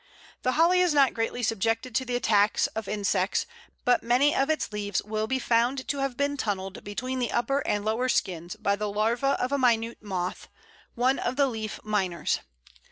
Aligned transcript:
The 0.41 0.53
Holly 0.53 0.79
is 0.81 0.95
not 0.95 1.13
greatly 1.13 1.43
subject 1.43 1.93
to 1.93 2.05
the 2.05 2.15
attacks 2.15 2.65
of 2.65 2.87
insects, 2.87 3.45
but 3.85 4.01
many 4.01 4.35
of 4.35 4.49
its 4.49 4.73
leaves 4.73 5.03
will 5.03 5.27
be 5.27 5.37
found 5.37 5.87
to 5.89 5.99
have 5.99 6.17
been 6.17 6.37
tunnelled 6.37 6.83
between 6.83 7.19
the 7.19 7.31
upper 7.31 7.59
and 7.67 7.85
lower 7.85 8.09
skins 8.09 8.55
by 8.55 8.75
the 8.75 8.89
larva 8.89 9.37
of 9.39 9.51
a 9.51 9.59
minute 9.59 10.01
moth, 10.01 10.47
one 10.95 11.19
of 11.19 11.35
the 11.35 11.45
Leaf 11.45 11.79
miners. 11.83 12.39